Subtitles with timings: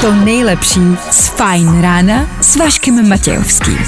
[0.00, 0.80] to nejlepší
[1.10, 3.78] z Fajn rána s Vaškem Matějovským.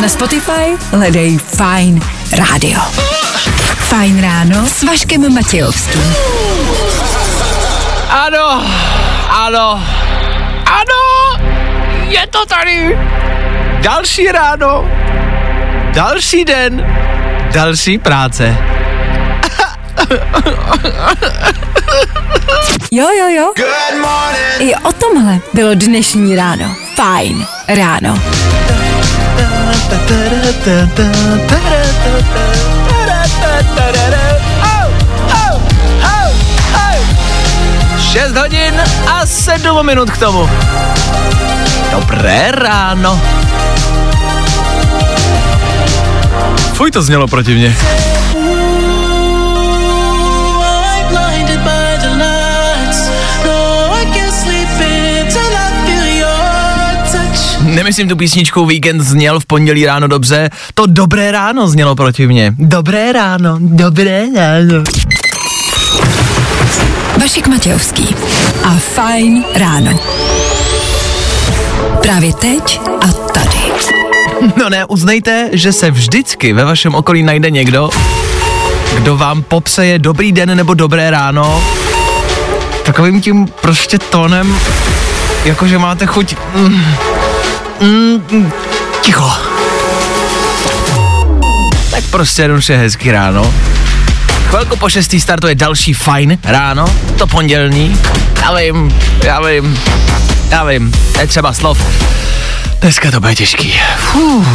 [0.00, 2.00] Na Spotify hledej Fajn
[2.32, 2.80] rádio.
[3.76, 6.14] Fajn ráno s Vaškem Matějovským.
[8.08, 8.66] Ano,
[9.28, 9.82] ano,
[10.66, 11.02] ano,
[12.08, 12.98] je to tady.
[13.80, 14.84] Další ráno,
[15.94, 16.86] další den,
[17.52, 18.56] další práce.
[22.90, 23.52] Jo, jo, jo.
[24.58, 26.76] I o tomhle bylo dnešní ráno.
[26.94, 28.18] Fajn ráno.
[38.12, 38.74] Šest hodin
[39.12, 40.50] a sedm minut k tomu.
[41.90, 43.43] Dobré ráno.
[46.72, 47.76] Fuj, to znělo proti mně.
[51.08, 53.10] blinded by the lights.
[53.46, 54.68] No, I can't sleep
[55.24, 57.74] until I feel your touch.
[57.74, 62.54] Nemyslím tu písničku Víkend zněl v pondělí ráno dobře, to dobré ráno znělo proti mně.
[62.58, 64.84] Dobré ráno, dobré ráno.
[67.20, 68.14] Vašek Matějovský
[68.64, 69.98] a Fajn ráno.
[72.02, 72.80] Právě teď.
[74.56, 77.90] No ne, uznejte, že se vždycky ve vašem okolí najde někdo,
[78.94, 81.62] kdo vám popseje dobrý den nebo dobré ráno
[82.84, 84.58] takovým tím prostě tónem,
[85.44, 86.36] jakože máte chuť...
[86.54, 86.84] Mm,
[87.80, 88.52] mm, mm,
[89.00, 89.30] ticho.
[91.90, 93.54] Tak prostě jednoduše hezký ráno.
[94.48, 96.84] Chvilku po šestý startuje další fajn ráno,
[97.18, 98.00] to pondělní.
[98.42, 98.94] Já vím,
[99.24, 99.78] já vím,
[100.50, 101.78] já vím, je třeba slov.
[102.84, 103.80] Dneska to bude těžký.
[103.96, 104.46] Fuh.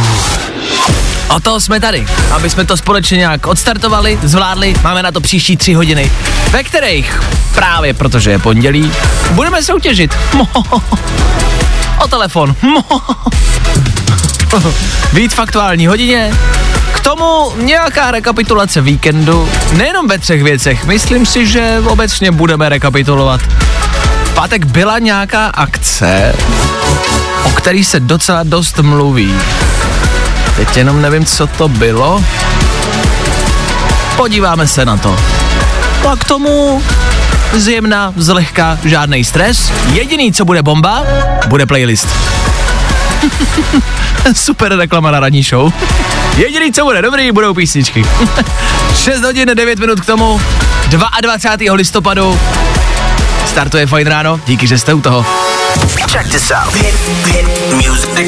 [1.28, 4.74] O to jsme tady, aby jsme to společně nějak odstartovali, zvládli.
[4.82, 6.12] Máme na to příští tři hodiny,
[6.50, 7.22] ve kterých
[7.54, 8.92] právě protože je pondělí,
[9.30, 10.16] budeme soutěžit.
[12.04, 12.56] O telefon.
[15.12, 16.34] Víc v aktuální hodině.
[16.92, 23.40] K tomu nějaká rekapitulace víkendu, nejenom ve třech věcech, myslím si, že obecně budeme rekapitulovat.
[24.24, 26.34] V pátek byla nějaká akce,
[27.44, 29.34] o který se docela dost mluví.
[30.56, 32.24] Teď jenom nevím, co to bylo.
[34.16, 35.16] Podíváme se na to.
[36.10, 36.82] A k tomu
[37.52, 39.72] zjemna, zlehka, žádný stres.
[39.92, 41.02] Jediný, co bude bomba,
[41.46, 42.08] bude playlist.
[44.32, 45.72] Super reklama na ranní show.
[46.36, 48.04] Jediný, co bude dobrý, budou písničky.
[48.94, 50.40] 6 hodin 9 minut k tomu.
[51.20, 51.74] 22.
[51.74, 52.40] listopadu
[53.46, 54.40] startuje Fajn ráno.
[54.46, 55.26] Díky, že jste u toho.
[56.08, 56.72] Check this out.
[56.74, 56.94] Hit,
[57.30, 57.46] hit
[57.78, 58.26] music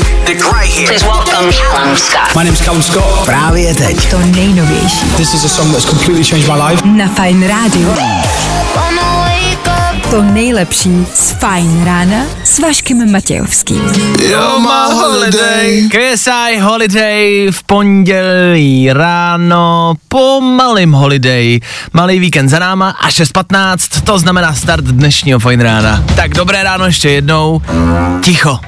[0.53, 0.87] right here.
[0.87, 2.35] Please welcome Callum Scott.
[2.35, 3.25] My name's Callum Scott.
[3.25, 4.11] Právě teď.
[4.11, 6.83] To nejnovější This is a song that's completely changed my life.
[6.87, 7.95] na Fajn rádiu.
[10.13, 13.83] To nejlepší z Fajn rána s Vaškem Matějovským.
[14.31, 15.89] Yo, my holiday.
[15.89, 21.61] KSI Holiday v pondělí ráno po malým holiday.
[21.93, 26.05] Malý víkend za náma a 6.15, to znamená start dnešního fajn rána.
[26.17, 27.63] Tak dobré ráno ještě jednou.
[28.23, 28.59] Ticho.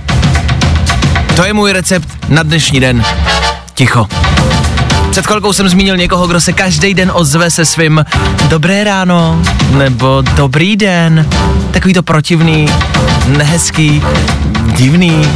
[1.37, 3.05] To je můj recept na dnešní den.
[3.75, 4.07] Ticho.
[5.15, 8.05] Před chvilkou jsem zmínil někoho, kdo se každý den ozve se svým
[8.49, 9.43] dobré ráno
[9.79, 11.29] nebo dobrý den.
[11.71, 12.69] Takový to protivný,
[13.27, 14.03] nehezký,
[14.77, 15.29] divný.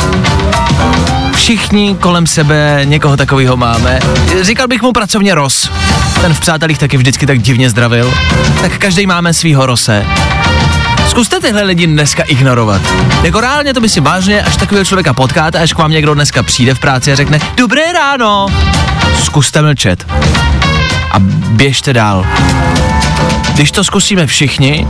[1.35, 4.01] Všichni kolem sebe někoho takového máme.
[4.41, 5.71] Říkal bych mu pracovně Ros.
[6.21, 8.15] Ten v přátelích taky vždycky tak divně zdravil.
[8.61, 10.07] Tak každý máme svýho Rose.
[11.09, 12.83] Zkuste tyhle lidi dneska ignorovat.
[13.23, 16.43] Jako reálně to by si vážně, až takového člověka potkáte, až k vám někdo dneska
[16.43, 18.47] přijde v práci a řekne Dobré ráno.
[19.23, 20.07] Zkuste mlčet.
[21.11, 22.27] A běžte dál.
[23.55, 24.87] Když to zkusíme všichni,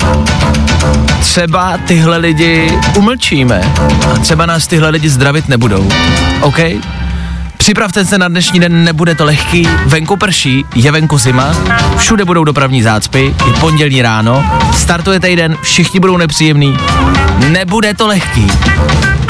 [1.21, 3.75] třeba tyhle lidi umlčíme.
[4.15, 5.89] A třeba nás tyhle lidi zdravit nebudou.
[6.41, 6.59] OK?
[7.69, 11.57] Připravte se na dnešní den, nebude to lehký, venku prší, je venku zima,
[11.97, 14.45] všude budou dopravní zácpy, je pondělní ráno,
[14.77, 16.79] startuje týden, všichni budou nepříjemný,
[17.49, 18.47] nebude to lehký.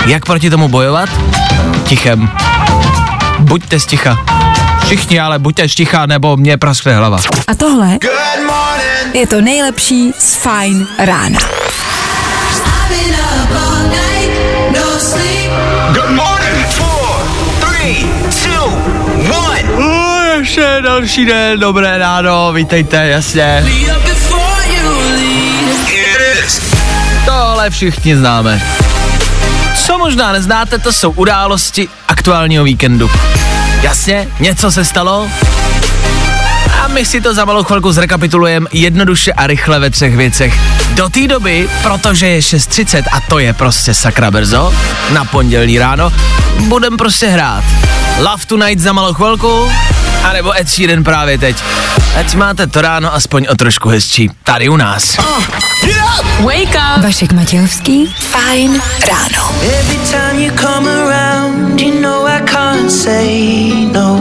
[0.06, 1.08] Jak proti tomu bojovat?
[1.84, 2.30] Tichem.
[3.38, 4.16] Buďte sticha.
[4.84, 7.18] Všichni ale buďte sticha, nebo mě praskne hlava.
[7.48, 7.98] A tohle
[9.14, 11.67] je to nejlepší z Fajn rána.
[20.38, 23.64] Ještě další den, dobré ráno, vítejte, jasně.
[27.24, 28.62] Tohle všichni známe.
[29.86, 33.10] Co možná neznáte, to jsou události aktuálního víkendu.
[33.82, 35.28] Jasně, něco se stalo,
[36.84, 40.54] a my si to za malou chvilku zrekapitulujeme jednoduše a rychle ve třech věcech.
[40.98, 44.74] Do té doby, protože je 6.30 a to je prostě sakra brzo,
[45.12, 46.12] na pondělí ráno,
[46.58, 47.64] budem prostě hrát.
[48.18, 49.72] Love Tonight za malou chvilku,
[50.24, 51.56] anebo Ed Sheeran právě teď.
[52.20, 54.30] Ať máte to ráno aspoň o trošku hezčí.
[54.44, 55.16] Tady u nás.
[56.40, 57.04] Wake up!
[57.04, 59.54] Vašek Matějovský, fajn ráno.
[59.62, 64.16] Every time you come around, you know I can't say no.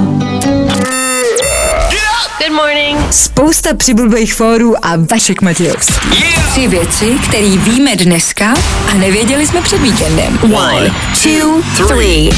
[2.39, 2.76] Good morning.
[3.11, 6.09] Spousta přibulbých fórů a Vašek Matějovský.
[6.51, 8.53] Tři věci, které víme dneska
[8.91, 10.39] a nevěděli jsme před víkendem.
[10.53, 10.91] One,
[11.23, 12.29] two, three.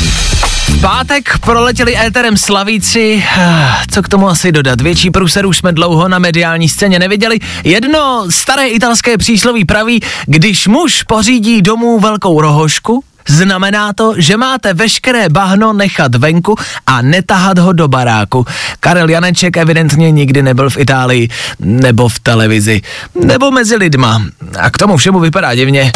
[0.69, 5.71] V pátek proletěli éterem slavíci, Ah, co k tomu asi dodat, větší průser už jsme
[5.71, 7.39] dlouho na mediální scéně neviděli.
[7.63, 14.73] Jedno staré italské přísloví praví, když muž pořídí domů velkou rohošku, Znamená to, že máte
[14.73, 16.55] veškeré bahno nechat venku
[16.87, 18.45] a netahat ho do baráku.
[18.79, 21.29] Karel Janeček evidentně nikdy nebyl v Itálii,
[21.59, 22.81] nebo v televizi,
[23.15, 24.21] nebo mezi lidma.
[24.59, 25.91] A k tomu všemu vypadá divně.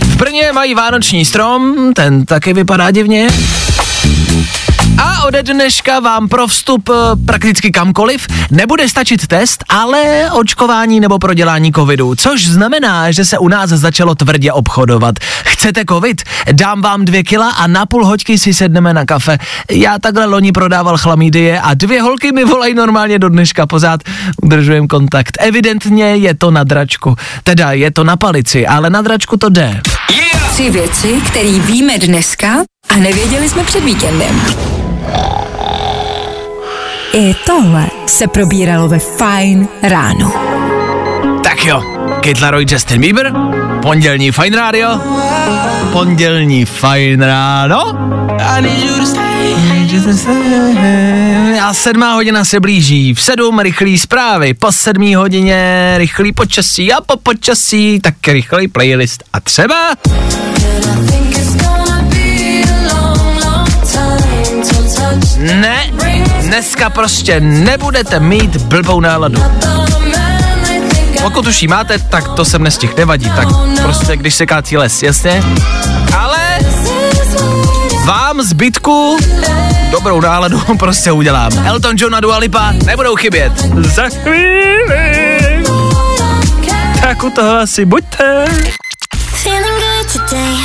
[0.00, 3.28] V Brně mají vánoční strom, ten taky vypadá divně.
[4.98, 6.94] A ode dneška vám pro vstup eh,
[7.26, 13.48] prakticky kamkoliv nebude stačit test, ale očkování nebo prodělání covidu, což znamená, že se u
[13.48, 15.14] nás začalo tvrdě obchodovat.
[15.44, 16.22] Chcete covid?
[16.52, 19.38] Dám vám dvě kila a na půl hoďky si sedneme na kafe.
[19.70, 24.00] Já takhle loni prodával chlamídie a dvě holky mi volají normálně do dneška, pořád
[24.42, 25.36] udržujem kontakt.
[25.40, 29.80] Evidentně je to na dračku, teda je to na palici, ale na dračku to jde.
[30.52, 32.48] Tři věci, které víme dneska
[32.88, 34.40] a nevěděli jsme před víkendem.
[37.12, 40.32] I tohle se probíralo ve Fine ráno.
[41.44, 41.82] Tak jo,
[42.14, 43.32] Kate Laroi, Justin Bieber,
[43.82, 45.00] pondělní Fine Radio,
[45.92, 47.98] pondělní Fine Ráno.
[51.62, 53.14] A sedmá hodina se blíží.
[53.14, 59.24] V sedm rychlý zprávy, po sedmý hodině rychlý počasí a po počasí tak rychlý playlist.
[59.32, 59.76] A třeba
[65.38, 65.86] ne,
[66.40, 69.42] dneska prostě nebudete mít blbou náladu.
[71.22, 73.48] Pokud už jí máte, tak to sem nestih nevadí, tak
[73.82, 75.42] prostě když se kácí les, jasně?
[76.18, 76.58] Ale
[78.04, 79.18] vám zbytku
[79.90, 81.52] dobrou náladu prostě udělám.
[81.66, 83.52] Elton John a Dua Lipa nebudou chybět.
[83.94, 85.36] Za chvíli.
[87.02, 88.44] Tak u toho asi buďte.
[89.42, 90.56] Feeling good today.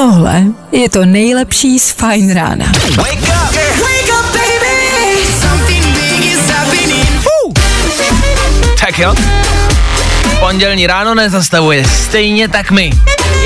[0.00, 2.66] Tohle je to nejlepší z Fine rána.
[2.96, 3.60] Wake up.
[8.80, 9.14] Tak jo.
[10.40, 12.90] Pondělní ráno nezastavuje, stejně tak my.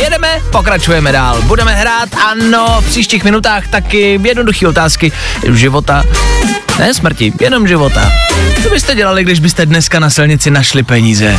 [0.03, 1.43] Jedeme, pokračujeme dál.
[1.43, 5.12] Budeme hrát, ano, v příštích minutách taky jednoduché otázky
[5.53, 6.05] života.
[6.79, 8.12] Ne smrti, jenom života.
[8.62, 11.39] Co byste dělali, když byste dneska na silnici našli peníze?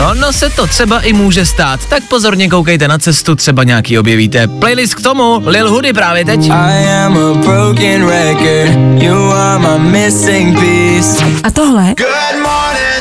[0.00, 0.20] Happen.
[0.20, 3.98] No, no se to třeba i může stát, tak pozorně koukejte na cestu, třeba nějaký
[3.98, 4.48] objevíte.
[4.48, 6.40] Playlist k tomu, Lil Hoody právě teď.
[6.50, 9.02] I am a broken record.
[9.02, 11.24] You are my missing piece.
[11.44, 11.94] A tohle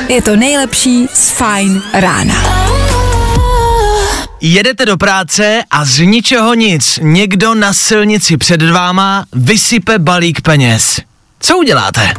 [0.09, 2.35] je to nejlepší z Fine rána.
[4.41, 10.99] Jedete do práce a z ničeho nic někdo na silnici před váma vysype balík peněz.
[11.39, 12.13] Co uděláte?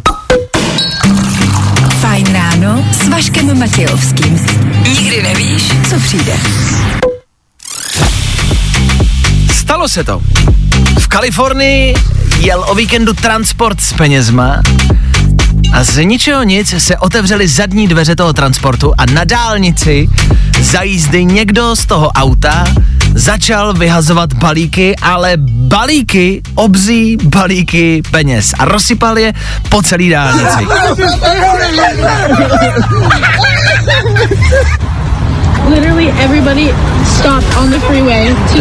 [2.61, 4.47] Ráno s Vaškem Matějovským.
[4.89, 6.33] Nikdy nevíš, co přijde.
[9.53, 10.23] Stalo se to.
[11.01, 11.95] V Kalifornii
[12.39, 14.63] jel o víkendu transport s penězma
[15.73, 20.09] a z ničeho nic se otevřely zadní dveře toho transportu a na dálnici
[20.61, 22.65] za jízdy někdo z toho auta
[23.15, 29.33] začal vyhazovat balíky, ale balíky, obzí balíky peněz a rozsypal je
[29.69, 30.67] po celý dálnici.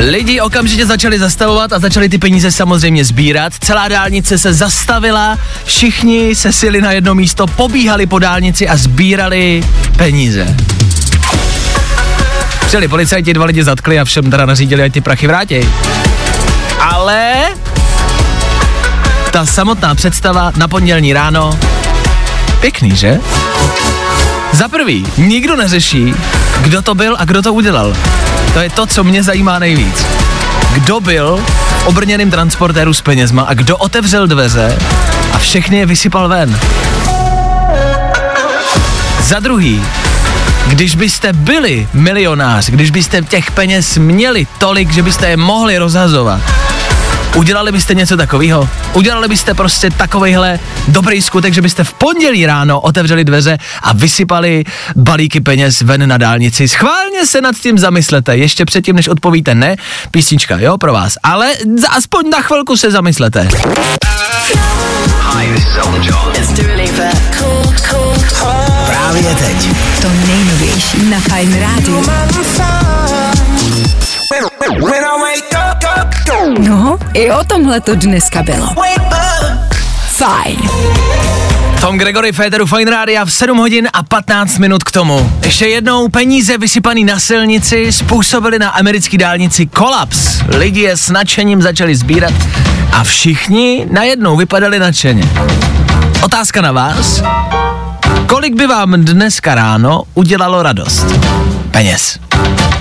[0.09, 3.53] Lidi okamžitě začali zastavovat a začali ty peníze samozřejmě sbírat.
[3.59, 9.63] Celá dálnice se zastavila, všichni se sili na jedno místo, pobíhali po dálnici a sbírali
[9.97, 10.55] peníze.
[12.69, 15.69] Přijeli policajti, dva lidi zatkli a všem teda nařídili, ať ty prachy vrátí.
[16.79, 17.33] Ale
[19.31, 21.59] ta samotná představa na pondělní ráno,
[22.59, 23.19] pěkný, že?
[24.51, 26.13] Za prvý, nikdo neřeší,
[26.61, 27.95] kdo to byl a kdo to udělal.
[28.53, 30.05] To je to, co mě zajímá nejvíc.
[30.73, 31.43] Kdo byl
[31.79, 34.77] v obrněným transportéru s penězma a kdo otevřel dveře
[35.33, 36.59] a všechny je vysypal ven.
[39.21, 39.81] Za druhý,
[40.69, 46.41] Když byste byli milionář, když byste těch peněz měli tolik, že byste je mohli rozhazovat,
[47.35, 48.69] Udělali byste něco takového?
[48.93, 54.63] Udělali byste prostě takovejhle dobrý skutek, že byste v pondělí ráno otevřeli dveře a vysypali
[54.95, 56.67] balíky peněz ven na dálnici.
[56.67, 59.75] Schválně se nad tím zamyslete, ještě předtím, než odpovíte ne,
[60.11, 61.17] písnička, jo, pro vás.
[61.23, 63.47] Ale za- aspoň na chvilku se zamyslete.
[65.33, 66.29] Hi, this is Elton John.
[68.85, 69.69] Právě teď.
[70.01, 72.01] To nejnovější na Fine Radio.
[74.71, 76.13] When I wake up, up,
[76.51, 78.69] up, No, i o tomhle to dneska bylo.
[80.07, 80.69] Fajn.
[81.81, 85.31] Tom Gregory Féteru Fine Rádia v 7 hodin a 15 minut k tomu.
[85.43, 90.39] Ještě jednou peníze vysypaný na silnici způsobily na americké dálnici kolaps.
[90.47, 92.33] Lidi je s nadšením začali sbírat
[92.93, 95.23] a všichni najednou vypadali nadšeně.
[96.23, 97.21] Otázka na vás.
[98.29, 101.05] Kolik by vám dneska ráno udělalo radost?
[101.71, 102.19] Peněz.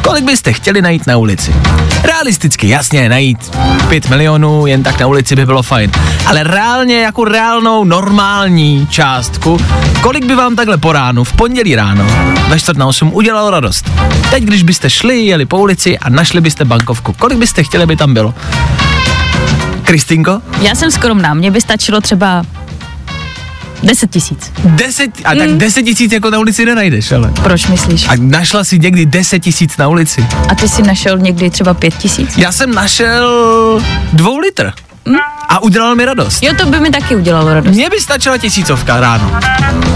[0.02, 1.54] Kolik byste chtěli najít na ulici?
[2.02, 3.56] Realisticky, jasně, najít
[3.88, 5.90] 5 milionů jen tak na ulici by bylo fajn.
[6.26, 9.60] Ale reálně, jako reálnou, normální částku,
[10.00, 12.04] kolik by vám takhle po ránu, v pondělí ráno,
[12.48, 13.90] ve čtvrt na 8 udělalo radost?
[14.30, 17.96] Teď, když byste šli, jeli po ulici a našli byste bankovku, kolik byste chtěli, by
[17.96, 18.34] tam bylo?
[19.82, 20.40] Kristýnko?
[20.60, 22.42] Já jsem skromná, mně by stačilo třeba
[23.82, 24.52] 10 tisíc.
[24.64, 27.32] 10, a tak 10 tisíc jako na ulici nenajdeš, ale.
[27.42, 28.08] Proč myslíš?
[28.08, 30.26] A našla si někdy 10 tisíc na ulici.
[30.48, 32.38] A ty si našel někdy třeba 5 tisíc?
[32.38, 33.82] Já jsem našel
[34.12, 34.72] dvou litr.
[35.48, 36.42] A udělal mi radost.
[36.42, 37.74] Jo, to by mi taky udělalo radost.
[37.74, 39.32] Mně by stačila tisícovka ráno.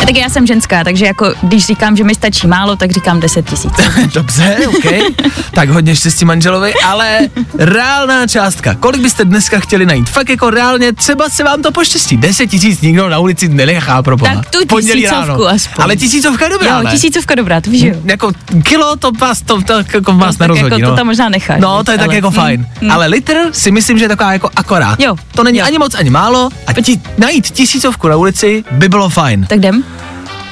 [0.02, 3.20] A tak já jsem ženská, takže jako když říkám, že mi stačí málo, tak říkám
[3.20, 3.72] 10 tisíc.
[4.14, 5.14] Dobře, OK.
[5.54, 7.18] tak hodně štěstí manželovi, ale
[7.58, 8.74] reálná částka.
[8.74, 10.08] Kolik byste dneska chtěli najít?
[10.10, 12.16] Fakt jako reálně, třeba se vám to poštěstí.
[12.16, 14.34] 10 tisíc nikdo na ulici nenechá pro boha.
[14.34, 15.84] Tak tu pondělí tisícovku aspoň.
[15.84, 16.90] Ale tisícovka je dobrá, jo, ne?
[16.90, 17.94] tisícovka dobrá, to víš, jo.
[18.04, 18.32] Jako
[18.62, 20.90] kilo to vás, to, to, jako vás tak nerozhodí, jako no.
[20.90, 22.66] to tam možná necháš, No, to je tak ale- jako mm, fajn.
[22.80, 22.90] mm.
[22.90, 25.00] Ale litr si myslím, že je taková jako akorát.
[25.00, 25.64] Jo, To není jo.
[25.66, 26.48] ani moc, ani málo.
[26.66, 29.46] A ti, najít tisícovku na ulici by bylo fajn.
[29.48, 29.84] Tak jdem?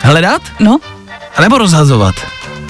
[0.03, 0.43] Hledat?
[0.61, 0.79] No,
[1.37, 2.15] A nebo rozhazovat?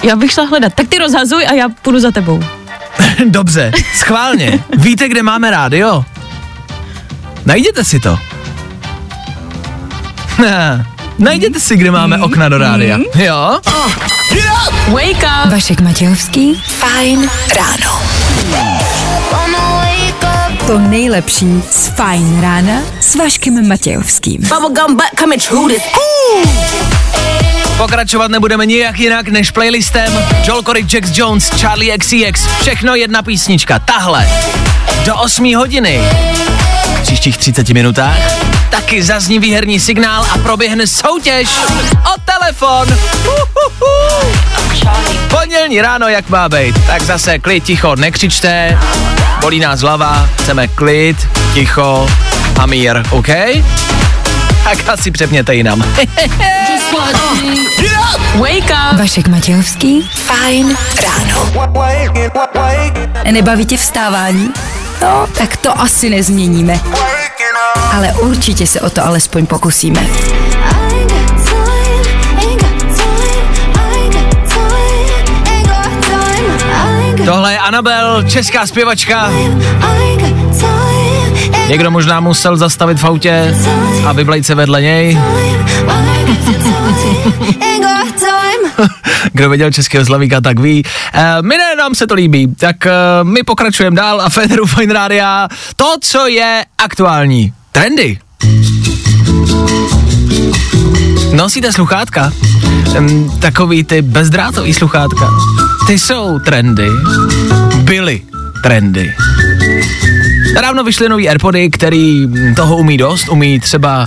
[0.03, 0.73] já bych šla hledat.
[0.73, 2.43] Tak ty rozhazuj a já půjdu za tebou.
[3.25, 4.59] Dobře, schválně.
[4.77, 6.05] Víte, kde máme rádio?
[7.45, 8.19] Najděte si to.
[11.19, 12.99] Najděte si, kde máme okna do rádia.
[13.15, 13.59] Jo?
[14.87, 15.51] Wake up!
[15.51, 18.01] Vašek Matějovský, Fajn ráno.
[20.67, 24.41] To nejlepší z Fajn rána s Vaškem Matějovským.
[24.41, 25.83] Bubblegum butt coming true this.
[27.77, 30.13] Pokračovat nebudeme nijak jinak než playlistem
[30.47, 32.47] Joel Corey, Jax Jones, Charlie XCX.
[32.61, 33.79] Všechno jedna písnička.
[33.79, 34.29] Tahle.
[35.05, 36.01] Do 8 hodiny.
[36.95, 41.49] V příštích 30 minutách taky zazní výherní signál a proběhne soutěž
[42.15, 42.97] o telefon.
[43.25, 44.31] Uhuhu.
[45.29, 46.85] Pondělní ráno, jak má být.
[46.87, 48.79] Tak zase klid, ticho, nekřičte.
[49.41, 51.17] Bolí nás hlava, chceme klid,
[51.53, 52.09] ticho
[52.59, 53.27] a mír, OK?
[54.63, 55.83] Tak asi přepněte jinam.
[58.35, 58.99] Wake up!
[58.99, 61.51] Vašek Matějovský, Fajn ráno.
[63.31, 64.49] Nebaví tě vstávání?
[65.01, 66.79] No, tak to asi nezměníme.
[67.91, 70.07] Ale určitě se o to alespoň pokusíme.
[77.25, 79.31] Tohle je Anabel, česká zpěvačka.
[81.67, 83.55] Někdo možná musel zastavit v autě
[84.05, 85.17] a vyblejt se vedle něj.
[89.33, 90.83] Kdo viděl českého slavíka, tak ví.
[91.13, 92.55] E, my ne, nám se to líbí.
[92.55, 92.91] Tak e,
[93.23, 95.47] my pokračujeme dál a Federu Fine Rádia.
[95.75, 97.53] To, co je aktuální.
[97.71, 98.19] Trendy.
[101.33, 102.31] Nosíte sluchátka?
[103.39, 105.29] Takový ty bezdrátový sluchátka.
[105.87, 106.87] Ty jsou trendy.
[107.75, 108.21] Byly
[108.63, 109.13] trendy.
[110.55, 114.05] Nedávno vyšly nový Airpody, který toho umí dost, umí třeba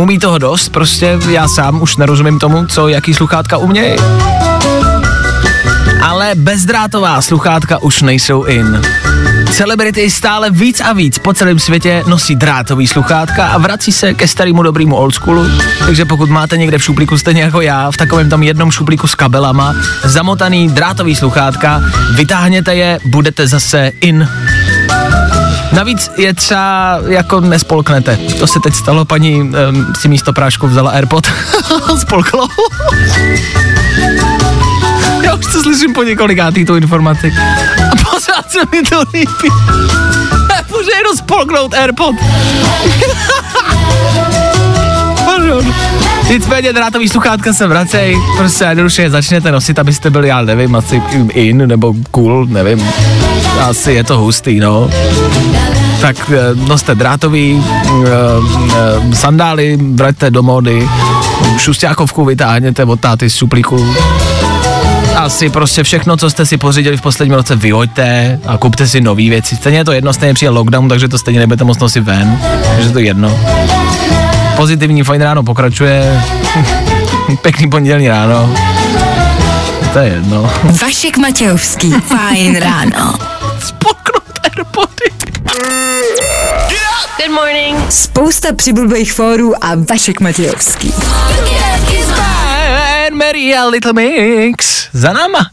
[0.00, 3.96] umí toho dost, prostě já sám už nerozumím tomu, co jaký sluchátka umějí.
[6.02, 8.82] Ale bezdrátová sluchátka už nejsou in.
[9.52, 14.28] Celebrity stále víc a víc po celém světě nosí drátový sluchátka a vrací se ke
[14.28, 15.44] starému dobrému oldschoolu.
[15.86, 19.14] Takže pokud máte někde v šuplíku stejně jako já, v takovém tom jednom šuplíku s
[19.14, 19.74] kabelama,
[20.04, 21.82] zamotaný drátový sluchátka,
[22.14, 24.28] vytáhněte je, budete zase in.
[25.72, 28.16] Navíc je třeba jako nespolknete.
[28.16, 29.52] To se teď stalo, paní um,
[29.98, 31.26] si místo prášku vzala Airpod.
[32.00, 32.48] Spolklo.
[35.22, 37.32] Já už to slyším po několikátý tu informaci.
[37.92, 37.96] A
[38.38, 39.48] pořád se mi to líbí.
[40.70, 42.14] Může jenom spolknout Airpod.
[45.24, 45.74] pardon.
[46.30, 51.02] Nicméně drátový sluchátka se vracej, prostě jednoduše je začnete nosit, abyste byli, já nevím, asi
[51.32, 52.88] in nebo cool, nevím.
[53.60, 54.90] Asi je to hustý, no.
[56.00, 58.10] Tak eh, noste drátový, eh,
[59.10, 60.88] eh, sandály, vraťte do módy,
[61.58, 63.94] šustákovku vytáhněte od táty z šuplíku,
[65.28, 69.22] asi prostě všechno, co jste si pořídili v posledním roce, vyhoďte a kupte si nové
[69.22, 69.56] věci.
[69.56, 72.40] Stejně je to jedno, stejně přijde lockdown, takže to stejně nebudete moc nosit ven,
[72.76, 73.40] takže to je jedno.
[74.56, 76.22] Pozitivní fajn ráno pokračuje.
[77.42, 78.54] Pěkný pondělní ráno.
[79.92, 80.52] To je jedno.
[80.82, 81.92] Vašek Matějovský.
[81.92, 83.14] Fajn ráno.
[83.60, 85.10] Spoknout Airpody.
[87.18, 87.92] Good morning.
[87.92, 90.92] Spousta přibulbých fórů a Vašek Matějovský.
[93.18, 94.88] Mary a Little Mix.
[94.92, 95.50] Za náma.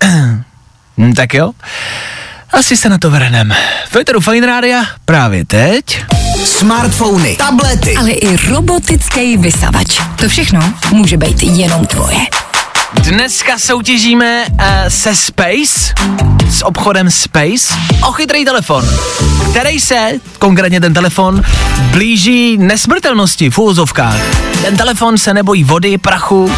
[0.98, 1.52] Hm, tak jo.
[2.52, 3.54] Asi se na to vrhnem.
[3.88, 6.04] Féteru Fine Rádia právě teď.
[6.44, 10.00] Smartfony, tablety, Ale i robotický vysavač.
[10.16, 12.18] To všechno může být jenom tvoje.
[12.94, 15.94] Dneska soutěžíme uh, se Space,
[16.50, 17.74] s obchodem Space,
[18.08, 18.84] o chytrý telefon,
[19.50, 21.42] který se, konkrétně ten telefon,
[21.90, 24.16] blíží nesmrtelnosti v úvozovkách.
[24.62, 26.52] Ten telefon se nebojí vody, prachu,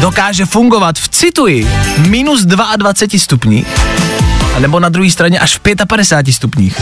[0.00, 1.68] dokáže fungovat v, cituji,
[2.08, 3.66] minus 22 stupních,
[4.58, 6.76] nebo na druhé straně až v 55 stupních.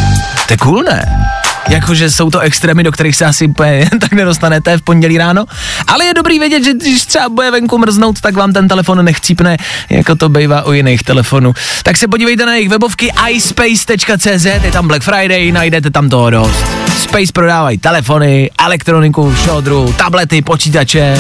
[0.47, 1.31] To je cool, ne?
[1.69, 5.45] Jakože jsou to extrémy, do kterých se asi jen tak nedostanete v pondělí ráno.
[5.87, 9.57] Ale je dobrý vědět, že když třeba bude venku mrznout, tak vám ten telefon nechcípne,
[9.91, 11.55] jako to bývá u jiných telefonů.
[11.83, 16.65] Tak se podívejte na jejich webovky iSpace.cz, je tam Black Friday, najdete tam toho dost.
[17.03, 21.19] Space prodávají telefony, elektroniku, šodru, tablety, počítače,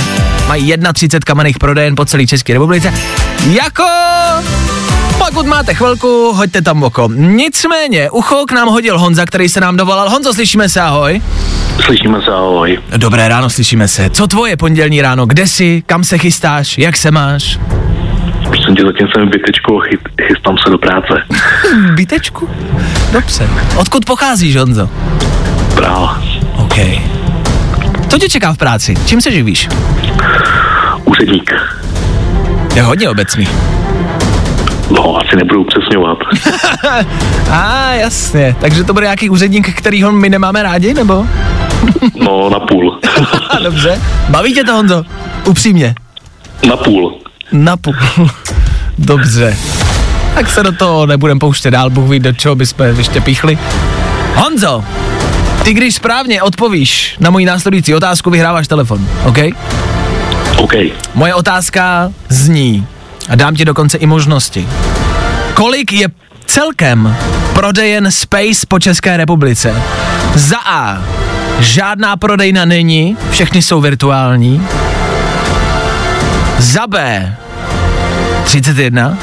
[0.51, 2.95] mají 31 kamenných prodejen po celé České republice.
[3.51, 3.85] Jako
[5.19, 7.09] pokud máte chvilku, hoďte tam oko.
[7.15, 10.11] Nicméně, ucho k nám hodil Honza, který se nám dovolal.
[10.11, 11.23] Honzo, slyšíme se, ahoj.
[11.85, 12.79] Slyšíme se, ahoj.
[12.97, 14.11] Dobré ráno, slyšíme se.
[14.11, 15.27] Co tvoje pondělní ráno?
[15.27, 15.83] Kde jsi?
[15.87, 16.79] Kam se chystáš?
[16.79, 17.59] Jak se máš?
[18.49, 21.15] Prosím tě, zatím jsem v bytečku, chyt, chystám se do práce.
[21.95, 22.49] Bytečku?
[23.13, 23.49] Dobře.
[23.77, 24.91] Odkud pocházíš, Honzo?
[25.75, 26.23] Praha.
[26.57, 26.77] OK.
[28.11, 28.95] Co tě čeká v práci?
[29.07, 29.69] Čím se živíš?
[31.05, 31.53] Úředník.
[32.75, 33.49] Je hodně obecný.
[34.91, 36.19] No, asi nebudu upřesňovat.
[36.89, 37.05] A
[37.51, 38.57] ah, jasně.
[38.61, 41.27] Takže to bude nějaký úředník, kterýho my nemáme rádi, nebo?
[42.21, 42.99] No, na půl.
[43.63, 44.01] Dobře.
[44.29, 45.05] Baví tě to, Honzo?
[45.47, 45.95] Upřímně.
[46.69, 47.15] na půl.
[47.53, 47.95] Na půl.
[48.99, 49.57] Dobře.
[50.35, 53.59] Tak se do toho nebudem pouštět dál, Bůh ví, do čeho bychom ještě píchli.
[54.35, 54.85] Honzo,
[55.65, 59.39] ty když správně odpovíš na moji následující otázku, vyhráváš telefon, OK?
[60.57, 60.73] OK.
[61.15, 62.87] Moje otázka zní,
[63.29, 64.69] a dám ti dokonce i možnosti.
[65.55, 66.09] Kolik je
[66.47, 67.17] celkem
[67.55, 69.83] prodejen Space po České republice?
[70.35, 71.03] Za A.
[71.59, 74.67] Žádná prodejna není, všechny jsou virtuální.
[76.59, 77.37] Za B.
[78.45, 79.19] 31.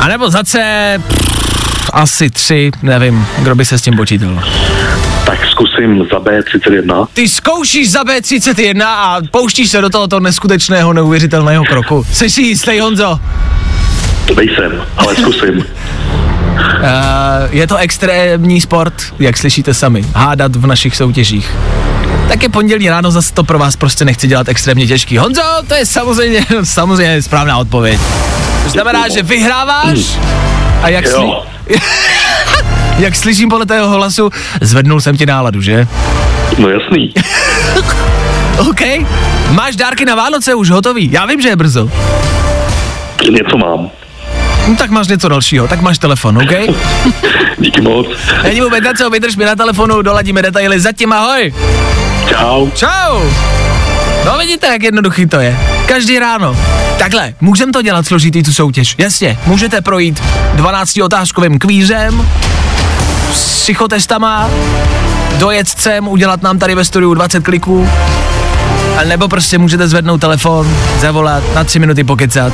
[0.00, 0.58] A nebo za C.
[1.08, 1.27] Pff,
[1.92, 4.42] asi 3, nevím, kdo by se s tím počítal.
[5.26, 7.06] Tak zkusím za B31.
[7.14, 12.06] Ty zkoušíš za B31 a pouštíš se do tohoto neskutečného, neuvěřitelného kroku.
[12.12, 13.20] Jsi si jistý, Honzo?
[14.26, 15.58] To nejsem, ale zkusím.
[15.58, 15.64] Uh,
[17.50, 21.52] je to extrémní sport, jak slyšíte sami, hádat v našich soutěžích.
[22.28, 25.18] Tak je pondělí ráno, zase to pro vás prostě nechci dělat extrémně těžký.
[25.18, 28.00] Honzo, to je samozřejmě, samozřejmě správná odpověď.
[28.64, 30.18] To znamená, že vyhráváš
[30.82, 31.42] a jak, sli-.
[32.98, 35.86] jak slyším podle tého hlasu, zvednul jsem ti náladu, že?
[36.58, 37.14] No jasný.
[38.70, 38.80] OK.
[39.50, 41.12] Máš dárky na Vánoce už hotový?
[41.12, 41.90] Já vím, že je brzo.
[43.30, 43.90] Něco mám.
[44.68, 46.74] No, tak máš něco dalšího, tak máš telefon, OK?
[47.58, 48.06] Díky moc.
[48.42, 50.80] Není vůbec na co, vydrž mi na telefonu, doladíme detaily.
[50.80, 51.54] Zatím ahoj.
[52.28, 52.70] Čau.
[52.70, 53.20] Čau.
[54.24, 55.58] No vidíte, jak jednoduchý to je.
[55.86, 56.56] Každý ráno.
[56.98, 58.94] Takhle, můžeme to dělat složitý tu soutěž.
[58.98, 60.22] Jasně, můžete projít
[60.54, 62.28] 12 otázkovým kvířem,
[63.32, 64.50] s psychotestama,
[65.38, 67.88] dojet sem, udělat nám tady ve studiu 20 kliků,
[68.96, 72.52] a nebo prostě můžete zvednout telefon, zavolat, na 3 minuty pokecat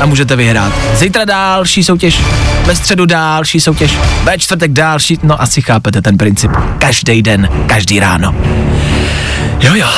[0.00, 0.72] a můžete vyhrát.
[0.94, 2.20] Zítra další soutěž,
[2.64, 6.50] ve středu další soutěž, ve čtvrtek další, no asi chápete ten princip.
[6.78, 8.34] Každý den, každý ráno.
[9.60, 9.88] Jo jo.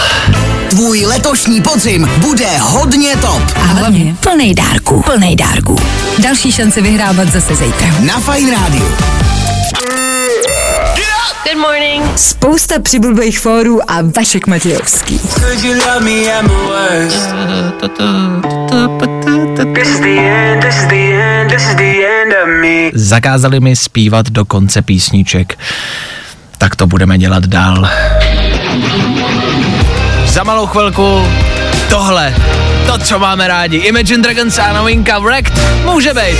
[0.71, 3.43] Tvůj letošní podzim bude hodně top.
[3.57, 5.03] A hlavně plnej dárků.
[5.03, 5.77] Plnej dárků.
[6.19, 7.89] Další šance vyhrávat zase zítra.
[8.01, 8.89] Na Fajn Rádiu.
[11.45, 12.19] Good morning.
[12.19, 15.21] Spousta přibulbých fórů a Vašek Matějovský.
[22.95, 25.59] Zakázali mi zpívat do konce písniček.
[26.59, 27.89] Tak to budeme dělat dál.
[30.37, 31.29] Za malou chvilku
[31.91, 32.35] tohle,
[32.87, 33.77] to, co máme rádi.
[33.77, 36.39] Imagine Dragons a novinka Wrecked může být.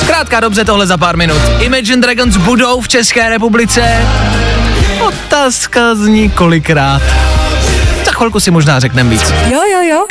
[0.00, 1.42] Zkrátka dobře tohle za pár minut.
[1.60, 4.06] Imagine Dragons budou v České republice.
[5.00, 7.02] Otázka zní kolikrát.
[8.04, 9.34] Za chvilku si možná řekneme víc.
[9.46, 10.06] Jo, jo, jo.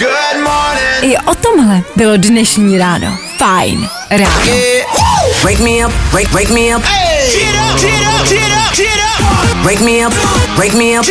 [1.01, 3.17] I o tomhle bylo dnešní ráno.
[3.37, 4.51] Fajn ráno.
[5.43, 6.83] Wake me up, wake, wake me up.
[9.63, 10.13] Wake me up,
[10.57, 11.05] wake me up.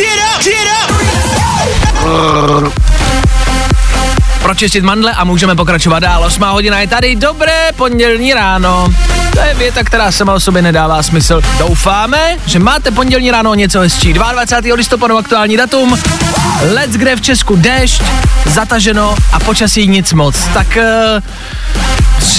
[4.47, 6.23] pročistit mandle a můžeme pokračovat dál.
[6.23, 8.93] 8 hodina je tady, dobré pondělní ráno.
[9.33, 11.41] To je věta, která sama o sobě nedává smysl.
[11.59, 14.13] Doufáme, že máte pondělní ráno něco hezčí.
[14.13, 14.75] 22.
[14.75, 15.99] listopadu aktuální datum.
[16.61, 18.01] Let's kde v Česku déšť,
[18.45, 20.35] zataženo a počasí nic moc.
[20.53, 21.23] Tak uh,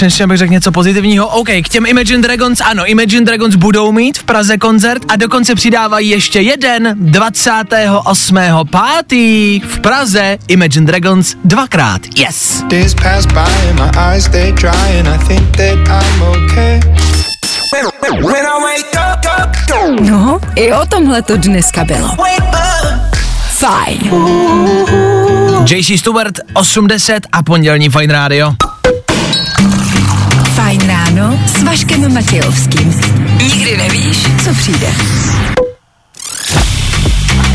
[0.02, 1.28] ještě bych řekl něco pozitivního.
[1.28, 5.54] OK, k těm Imagine Dragons, ano, Imagine Dragons budou mít v Praze koncert a dokonce
[5.54, 8.38] přidávají ještě jeden 28.
[8.70, 12.00] pátý v Praze Imagine Dragons dvakrát.
[12.16, 12.62] Yes!
[12.68, 16.80] Days pass by and my eyes stay dry and I think that I'm okay.
[20.00, 22.16] No, i o tomhle to dneska bylo.
[23.58, 24.10] Fajn.
[25.66, 28.54] JC Stewart 80 a pondělní Fine Radio.
[30.54, 33.00] Fajn ráno s Vaškem Matějovským.
[33.42, 34.88] Nikdy nevíš, co přijde.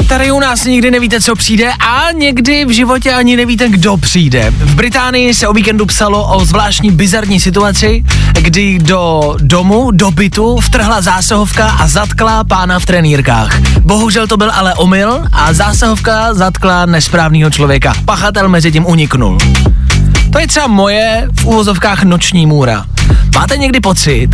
[0.08, 4.52] Tady u nás nikdy nevíte, co přijde a někdy v životě ani nevíte, kdo přijde.
[4.52, 8.04] V Británii se o víkendu psalo o zvláštní bizarní situaci,
[8.42, 13.60] kdy do domu, do bytu vtrhla zásahovka a zatkla pána v trenýrkách.
[13.80, 17.94] Bohužel to byl ale omyl a zásahovka zatkla nesprávného člověka.
[18.06, 19.38] Pachatel mezi tím uniknul.
[20.32, 22.86] To je třeba moje v úvozovkách noční můra.
[23.36, 24.30] Máte někdy pocit,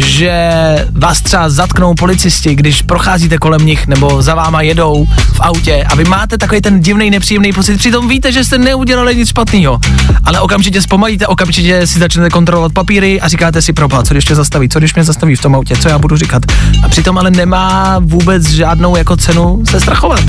[0.00, 0.52] že
[0.92, 5.94] vás třeba zatknou policisti, když procházíte kolem nich nebo za váma jedou v autě a
[5.94, 9.80] vy máte takový ten divný nepříjemný pocit, přitom víte, že jste neudělali nic špatného,
[10.24, 14.34] ale okamžitě zpomalíte, okamžitě si začnete kontrolovat papíry a říkáte si propa, co když tě
[14.34, 16.42] zastaví, co když mě zastaví v tom autě, co já budu říkat.
[16.84, 20.20] A přitom ale nemá vůbec žádnou jako cenu se strachovat.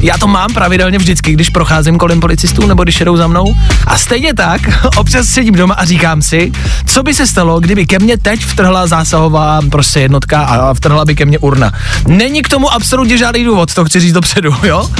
[0.00, 3.54] Já to mám pravidelně vždycky, když procházím kolem policistů nebo když jedou za mnou.
[3.86, 4.60] A stejně tak,
[4.96, 6.52] občas sedím doma a říkám si,
[6.86, 11.14] co by se stalo, kdyby ke mně teď vtrhla zásahová prostě jednotka a vtrhla by
[11.14, 11.72] ke mně urna.
[12.06, 14.90] Není k tomu absolutně žádný důvod, to chci říct dopředu, jo?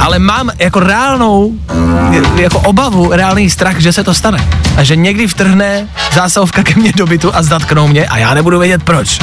[0.00, 1.52] Ale mám jako reálnou,
[2.36, 4.48] jako obavu, reálný strach, že se to stane.
[4.76, 8.58] A že někdy vtrhne zásahovka ke mně do bytu a zatknou mě a já nebudu
[8.58, 9.18] vědět proč.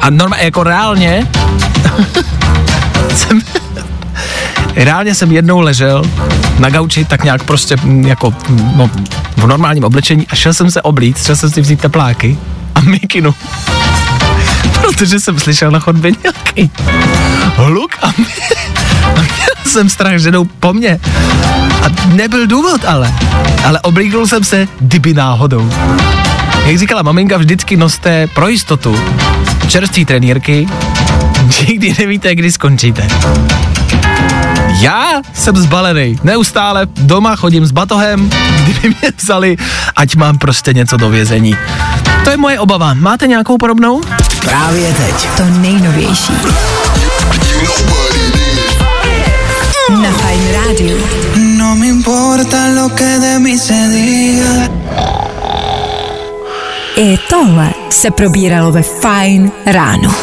[0.00, 1.28] A normálně, jako reálně,
[3.16, 3.40] jsem,
[4.76, 6.02] reálně jsem jednou ležel
[6.58, 8.90] na gauči tak nějak prostě mm, jako mm, no,
[9.36, 12.38] v normálním oblečení a šel jsem se oblít, šel jsem si vzít tepláky
[12.74, 13.34] a mikinu.
[14.72, 16.70] Protože jsem slyšel na chodbě nějaký
[17.56, 18.26] hluk a, mě,
[19.04, 21.00] a měl jsem strach, že jdou po mně.
[21.82, 23.14] A nebyl důvod ale.
[23.64, 25.70] Ale oblíknul jsem se kdyby náhodou.
[26.66, 28.96] Jak říkala maminka, vždycky noste pro jistotu
[29.68, 30.66] čerství trenírky,
[31.68, 33.08] nikdy nevíte, kdy skončíte.
[34.80, 36.18] Já jsem zbalený.
[36.22, 38.30] Neustále doma chodím s batohem,
[38.64, 39.56] kdyby mě vzali,
[39.96, 41.56] ať mám prostě něco do vězení.
[42.24, 42.94] To je moje obava.
[42.94, 44.00] Máte nějakou podobnou?
[44.40, 45.28] Právě teď.
[45.36, 46.32] To nejnovější.
[50.02, 50.98] Na Fajn rádiu.
[51.36, 54.11] No me importa lo que de mí se diga.
[57.02, 60.14] I tohle se probíralo ve Fajn ráno.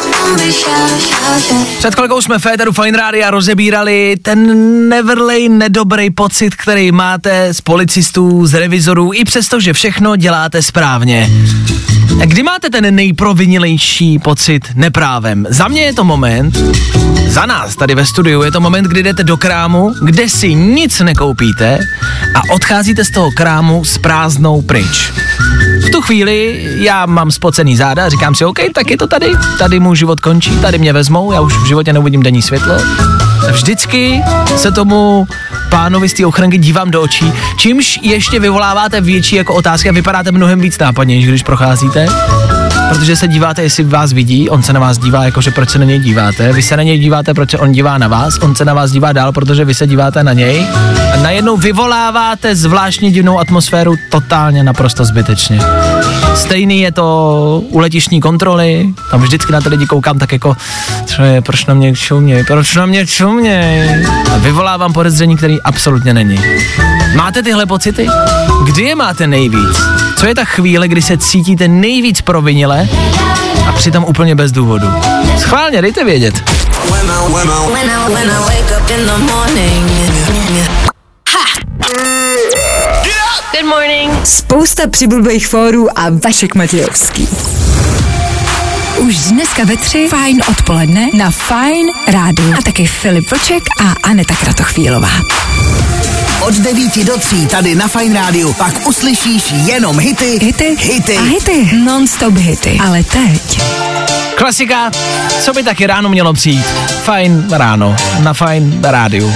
[1.78, 8.46] Před chvilkou jsme Féteru Fine Rádia rozebírali ten neverlej nedobrý pocit, který máte z policistů,
[8.46, 11.30] z revizorů, i přesto, že všechno děláte správně.
[12.18, 15.46] Kdy máte ten nejprovinilejší pocit neprávem?
[15.50, 16.58] Za mě je to moment,
[17.26, 21.00] za nás tady ve studiu je to moment, kdy jdete do krámu, kde si nic
[21.00, 21.78] nekoupíte
[22.34, 25.12] a odcházíte z toho krámu s prázdnou pryč.
[25.86, 29.32] V tu chvíli já mám spocený záda a říkám si, OK, tak je to tady,
[29.58, 32.74] tady můj život končí, tady mě vezmou, já už v životě neuvidím denní světlo.
[33.52, 34.22] Vždycky
[34.56, 35.26] se tomu
[35.70, 40.32] pánovi z té ochranky dívám do očí, čímž ještě vyvoláváte větší jako otázky a vypadáte
[40.32, 42.06] mnohem víc nápadně, když procházíte.
[42.88, 45.84] Protože se díváte, jestli vás vidí, on se na vás dívá, jakože proč se na
[45.84, 48.64] něj díváte, vy se na něj díváte, proč se on dívá na vás, on se
[48.64, 50.66] na vás dívá dál, protože vy se díváte na něj
[51.14, 55.60] a najednou vyvoláváte zvláštně divnou atmosféru totálně naprosto zbytečně.
[56.40, 60.56] Stejný je to u letišní kontroly, tam vždycky na ty lidi koukám tak jako,
[61.06, 64.06] co je, proč na mě čuměj, proč na mě čuměj.
[64.34, 66.40] A vyvolávám podezření, který absolutně není.
[67.14, 68.06] Máte tyhle pocity?
[68.64, 69.78] Kdy je máte nejvíc?
[70.16, 72.88] Co je ta chvíle, kdy se cítíte nejvíc provinile
[73.68, 74.86] a přitom úplně bez důvodu?
[75.38, 76.34] Schválně, dejte vědět.
[83.52, 84.12] Good morning.
[84.26, 87.28] Spousta přibulbých fórů a Vašek Matějovský.
[88.98, 92.42] Už dneska ve tři fajn odpoledne na Fajn rádu.
[92.58, 95.10] A taky Filip Vlček a Aneta Kratochvílová.
[96.40, 101.16] Od 9 do 3 tady na Fine Rádiu pak uslyšíš jenom hity, Hity, hity.
[101.16, 102.78] a hity, non-stop hity.
[102.86, 103.60] Ale teď
[104.36, 104.90] Klasika,
[105.40, 106.66] co by taky ráno mělo přijít?
[107.02, 109.34] Fajn ráno, na fajn rádiu.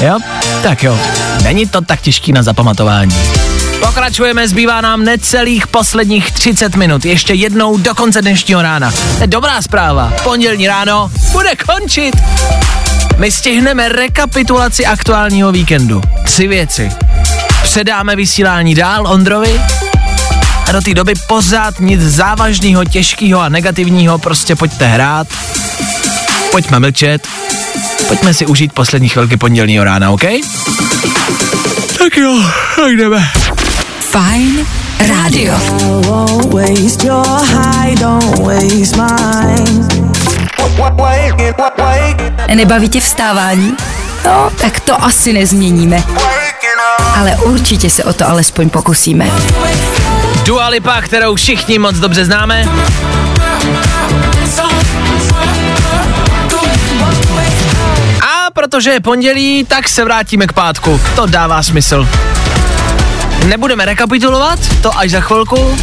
[0.00, 0.18] Jo?
[0.62, 0.98] Tak jo,
[1.42, 3.16] není to tak těžký na zapamatování.
[3.80, 7.04] Pokračujeme, zbývá nám necelých posledních 30 minut.
[7.04, 8.92] Ještě jednou do konce dnešního rána.
[9.20, 10.12] Je dobrá zpráva.
[10.22, 12.16] Pondělní ráno bude končit.
[13.16, 16.00] My stihneme rekapitulaci aktuálního víkendu.
[16.24, 16.92] Tři věci.
[17.62, 19.60] Předáme vysílání dál Ondrovi,
[20.70, 25.26] a do té doby pořád nic závažného, těžkého a negativního, prostě pojďte hrát,
[26.50, 27.28] pojďme mlčet,
[28.08, 30.24] pojďme si užít poslední chvilky pondělního rána, OK?
[31.98, 32.42] Tak jo,
[32.76, 33.28] tak jdeme.
[34.00, 34.66] Fajn
[35.08, 35.54] rádio.
[42.54, 43.76] Nebaví tě vstávání?
[44.24, 46.02] No, tak to asi nezměníme.
[47.18, 49.30] Ale určitě se o to alespoň pokusíme.
[50.44, 52.68] Dua Lipa, kterou všichni moc dobře známe.
[58.80, 61.00] Protože je pondělí, tak se vrátíme k pátku.
[61.16, 62.08] To dává smysl.
[63.46, 65.78] Nebudeme rekapitulovat, to až za chvilku.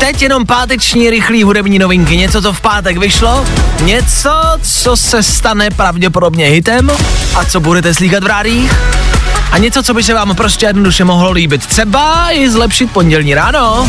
[0.00, 2.16] Teď jenom páteční rychlý hudební novinky.
[2.16, 3.44] Něco, co v pátek vyšlo,
[3.82, 4.30] něco,
[4.62, 6.90] co se stane pravděpodobně hitem
[7.34, 8.72] a co budete slíkat v rádích.
[9.52, 11.66] A něco, co by se vám prostě jednoduše mohlo líbit.
[11.66, 13.88] Třeba i zlepšit pondělní ráno.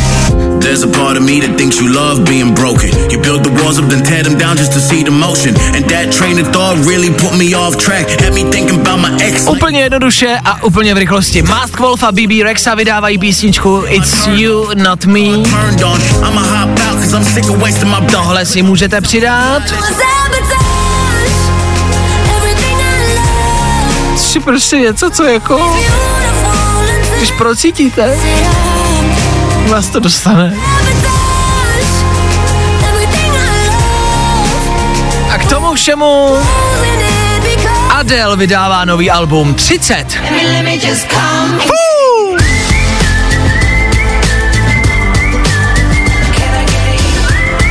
[0.60, 2.90] There's a part of me that thinks you love being broken.
[3.12, 5.56] You build the walls up, then tear them down just to see the motion.
[5.76, 8.22] And that train of thought really put me off track.
[8.22, 9.48] Had me thinking about my ex.
[9.48, 11.42] Úplně jednoduše a úplně v rychlosti.
[11.42, 15.20] Mask Wolf a BB Rexa vydávají písničku It's You Not Me.
[15.20, 19.64] Turned on, I'ma hop out cause I'm sick of wasting my Tohle si můžete přidat.
[24.34, 25.78] Si prostě něco, co jako...
[27.18, 28.18] Když procítíte,
[29.68, 30.54] vás to dostane.
[35.30, 36.38] A k tomu všemu
[37.90, 40.06] Adele vydává nový album 30.
[41.60, 42.38] Fú!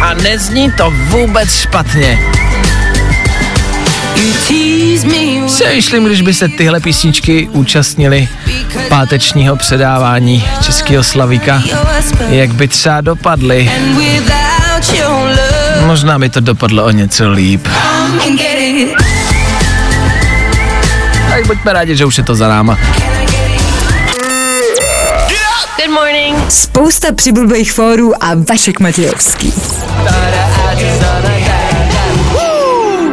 [0.02, 2.41] A nezní to vůbec špatně.
[5.46, 8.28] Přemýšlím, když by se tyhle písničky účastnili
[8.88, 11.62] pátečního předávání Českého Slavíka,
[12.28, 13.70] jak by třeba dopadly.
[15.86, 17.68] Možná by to dopadlo o něco líp.
[21.30, 22.78] Tak buďme rádi, že už je to za náma.
[25.76, 26.36] Good morning.
[26.48, 29.52] Spousta přibulbých fórů a Vašek Matějovský.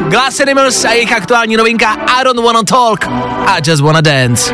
[0.09, 3.07] Glass Animals a jejich aktuální novinka I don't wanna talk,
[3.47, 4.53] I just wanna dance.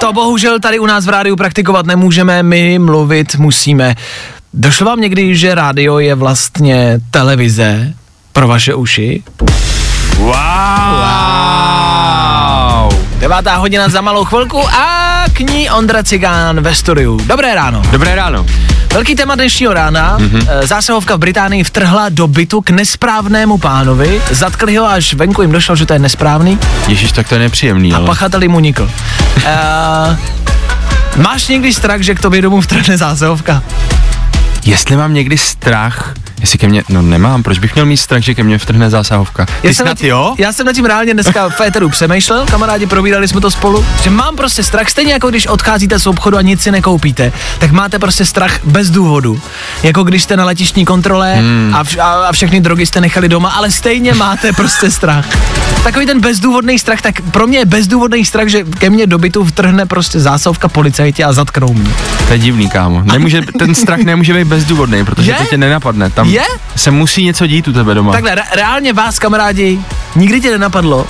[0.00, 3.94] To bohužel tady u nás v rádiu praktikovat nemůžeme, my mluvit musíme.
[4.52, 7.94] Došlo vám někdy, že rádio je vlastně televize
[8.32, 9.22] pro vaše uši?
[10.18, 10.26] Wow!
[10.26, 12.23] wow.
[13.24, 17.20] Devátá hodina za malou chvilku a k ní Ondra Cigán ve studiu.
[17.26, 17.82] Dobré ráno.
[17.90, 18.46] Dobré ráno.
[18.92, 20.16] Velký téma dnešního rána.
[20.20, 20.38] Mhm.
[20.38, 20.66] Mm-hmm.
[20.66, 24.20] Zásahovka v Británii vtrhla do bytu k nesprávnému pánovi.
[24.30, 26.58] Zatkli ho, až venku jim došlo, že to je nesprávný.
[26.88, 27.92] Ježíš, tak to je nepříjemný.
[27.92, 28.06] A ale.
[28.06, 28.90] pachatel jim unikl.
[29.36, 30.16] uh,
[31.16, 33.62] máš někdy strach, že k tobě domů vtrhne zásahovka?
[34.64, 38.34] Jestli mám někdy strach, jestli ke mně, no nemám, proč bych měl mít strach, že
[38.34, 39.46] ke mně vtrhne zásahovka?
[39.46, 40.34] Ty Já jsem, snad tím, jo?
[40.38, 44.10] já jsem nad tím reálně dneska v éteru přemýšlel, kamarádi, probírali jsme to spolu, že
[44.10, 47.98] mám prostě strach, stejně jako když odcházíte z obchodu a nic si nekoupíte, tak máte
[47.98, 49.40] prostě strach bez důvodu.
[49.82, 51.70] Jako když jste na letišní kontrole hmm.
[51.74, 55.26] a, vš- a, a všechny drogy jste nechali doma, ale stejně máte prostě strach.
[55.84, 59.44] Takový ten bezdůvodný strach, tak pro mě je bezdůvodný strach, že ke mně do bytu
[59.44, 61.90] vtrhne prostě zásovka policajti a zatknou mě.
[62.26, 63.02] To je divný, kámo.
[63.04, 65.36] Nemůže, ten strach nemůže být bezdůvodný, protože Je?
[65.36, 66.10] to tě nenapadne.
[66.10, 66.42] Tam Je?
[66.76, 68.12] se musí něco dít u tebe doma.
[68.12, 69.78] Takhle, re- reálně vás, kamarádi,
[70.16, 71.06] nikdy tě nenapadlo,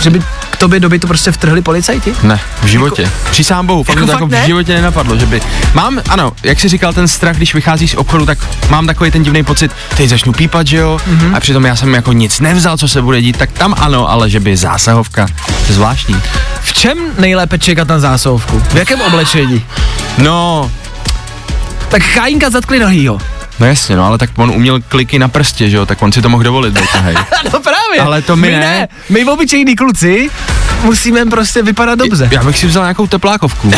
[0.00, 2.14] že by k tobě do bytu prostě vtrhli policajti?
[2.22, 3.10] Ne, v životě.
[3.30, 4.42] Přísám bohu, fakt jako jako, to fakt jako ne?
[4.42, 5.40] v životě nenapadlo, že by.
[5.74, 8.38] Mám, ano, jak jsi říkal, ten strach, když vycházíš z obchodu, tak
[8.70, 11.18] mám takový ten divný pocit, teď začnu pípat, že jo, Mhm.
[11.18, 11.36] mm-hmm.
[11.36, 14.30] a přitom já jsem jako nic nevzal, co se bude dít, tak tam ano, ale
[14.30, 16.16] že by zásahovka, to je zvláštní.
[16.60, 18.62] V čem nejlépe čekat na zásuvku?
[18.70, 19.64] V jakém oblečení?
[20.18, 20.70] No,
[21.88, 23.18] Tak chájinka zatkli nohýho.
[23.60, 26.22] No jasně, no, ale tak on uměl kliky na prstě, že jo, tak on si
[26.22, 27.14] to mohl dovolit, hej.
[27.52, 28.00] No právě.
[28.00, 28.88] Ale to my ne.
[29.08, 30.30] My obyčejní kluci
[30.82, 32.28] musíme prostě vypadat dobře.
[32.32, 33.72] Já bych si vzal nějakou teplákovku.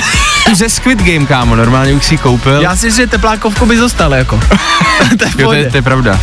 [0.47, 2.61] Tu ze Squid Game, kámo, normálně bych si koupil.
[2.61, 4.41] Já si myslím, že teplákovku by zostal jako.
[5.19, 6.21] to je Jo, to, je, to je pravda.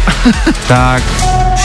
[0.68, 1.04] tak,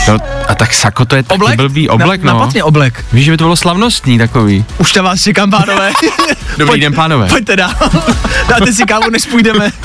[0.07, 1.57] no, a tak sako to je taky Oblek?
[1.57, 2.39] blbý oblek, Na- no.
[2.39, 3.05] napadně oblek.
[3.13, 4.65] Víš, že by to bylo slavnostní takový.
[4.77, 5.91] Už tam vás čekám, pánové.
[6.57, 7.27] Dobrý den, pánové.
[7.27, 7.71] Pojďte dál.
[8.47, 9.71] Dáte si kávu, než půjdeme.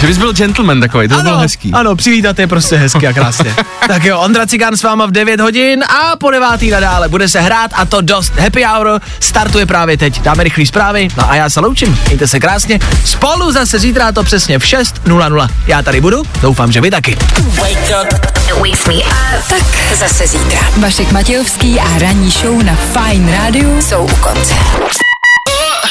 [0.00, 1.72] Že bys byl gentleman takový, to by bylo Ano, hezký.
[1.72, 3.54] ano, přivítat je prostě hezky a krásně.
[3.88, 7.40] tak jo, Ondra Cigán s váma v 9 hodin a po 9 nadále bude se
[7.40, 8.32] hrát a to dost.
[8.38, 10.20] Happy Hour startuje právě teď.
[10.22, 11.98] Dáme rychlý zprávy, no a já se loučím.
[12.06, 12.78] Mějte se krásně.
[13.04, 15.48] Spolu zase zítra to přesně v 6.00.
[15.66, 17.16] Já tady budu, doufám, že vy taky.
[18.60, 19.02] Wakes me up.
[19.48, 19.62] Tak
[19.94, 20.60] zase zítra.
[20.76, 24.54] Vašek Matějovský a ranní show na Fine Radio jsou u konce.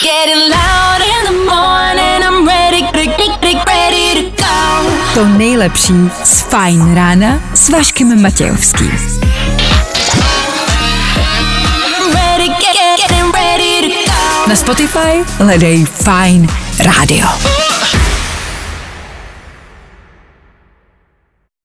[0.01, 3.07] Getting loud in the morning, I'm ready, ready,
[3.41, 4.89] ready, ready to go.
[5.13, 8.91] To nejlepší z Fine rána s Vaškem Matějovským.
[14.47, 16.47] Na Spotify hledej Fine
[16.79, 17.60] Radio.